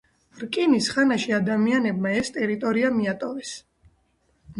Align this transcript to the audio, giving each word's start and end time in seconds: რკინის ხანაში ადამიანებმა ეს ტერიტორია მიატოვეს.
რკინის 0.43 0.85
ხანაში 0.93 1.35
ადამიანებმა 1.37 2.13
ეს 2.21 2.31
ტერიტორია 2.39 2.91
მიატოვეს. 2.95 3.53